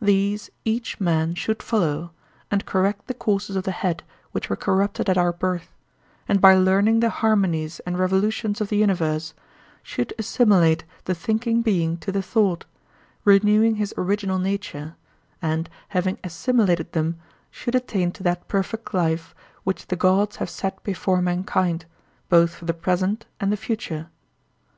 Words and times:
These 0.00 0.48
each 0.64 0.98
man 0.98 1.34
should 1.34 1.62
follow, 1.62 2.12
and 2.50 2.64
correct 2.64 3.06
the 3.06 3.12
courses 3.12 3.54
of 3.54 3.64
the 3.64 3.70
head 3.70 4.02
which 4.32 4.48
were 4.48 4.56
corrupted 4.56 5.10
at 5.10 5.18
our 5.18 5.30
birth, 5.30 5.74
and 6.26 6.40
by 6.40 6.54
learning 6.54 7.00
the 7.00 7.10
harmonies 7.10 7.78
and 7.80 7.98
revolutions 7.98 8.62
of 8.62 8.70
the 8.70 8.78
universe, 8.78 9.34
should 9.82 10.14
assimilate 10.18 10.84
the 11.04 11.14
thinking 11.14 11.60
being 11.60 11.98
to 11.98 12.10
the 12.10 12.22
thought, 12.22 12.64
renewing 13.26 13.74
his 13.74 13.92
original 13.98 14.38
nature, 14.38 14.96
and 15.42 15.68
having 15.88 16.16
assimilated 16.24 16.92
them 16.92 17.18
should 17.50 17.74
attain 17.74 18.10
to 18.12 18.22
that 18.22 18.48
perfect 18.48 18.94
life 18.94 19.34
which 19.64 19.88
the 19.88 19.96
gods 19.96 20.36
have 20.36 20.48
set 20.48 20.82
before 20.82 21.20
mankind, 21.20 21.84
both 22.30 22.54
for 22.54 22.64
the 22.64 22.72
present 22.72 23.26
and 23.38 23.52
the 23.52 23.56
future. 23.58 24.08